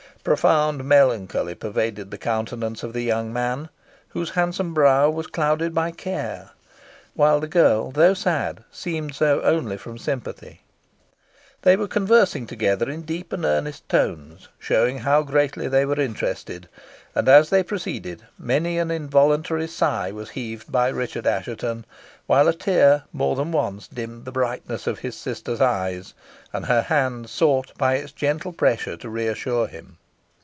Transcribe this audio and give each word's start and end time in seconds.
Profound 0.23 0.83
melancholy 0.83 1.55
pervaded 1.55 2.11
the 2.11 2.17
countenance 2.19 2.83
of 2.83 2.93
the 2.93 3.01
young 3.01 3.33
man, 3.33 3.69
whose 4.09 4.29
handsome 4.29 4.71
brow 4.71 5.09
was 5.09 5.25
clouded 5.25 5.73
by 5.73 5.89
care 5.89 6.51
while 7.15 7.39
the 7.39 7.47
girl, 7.47 7.89
though 7.89 8.13
sad, 8.13 8.63
seemed 8.71 9.15
so 9.15 9.41
only 9.41 9.77
from 9.77 9.97
sympathy. 9.97 10.61
They 11.63 11.75
were 11.75 11.87
conversing 11.87 12.45
together 12.45 12.87
in 12.87 13.01
deep 13.01 13.33
and 13.33 13.43
earnest 13.43 13.89
tones, 13.89 14.47
showing 14.59 14.99
how 14.99 15.23
greatly 15.23 15.67
they 15.67 15.87
were 15.87 15.99
interested; 15.99 16.69
and, 17.15 17.27
as 17.27 17.49
they 17.49 17.63
proceeded, 17.63 18.21
many 18.37 18.77
an 18.77 18.91
involuntary 18.91 19.67
sigh 19.67 20.11
was 20.11 20.29
heaved 20.29 20.71
by 20.71 20.89
Richard 20.89 21.25
Assheton, 21.25 21.83
while 22.27 22.47
a 22.47 22.53
tear, 22.53 23.05
more 23.11 23.35
than 23.35 23.51
once, 23.51 23.87
dimmed 23.87 24.25
the 24.25 24.31
brightness 24.31 24.85
of 24.85 24.99
his 24.99 25.17
sister's 25.17 25.61
eyes, 25.61 26.13
and 26.53 26.67
her 26.67 26.83
hand 26.83 27.27
sought 27.27 27.75
by 27.75 27.95
its 27.95 28.11
gentle 28.11 28.53
pressure 28.53 28.95
to 28.97 29.09
re 29.09 29.25
assure 29.25 29.65
him. 29.65 29.97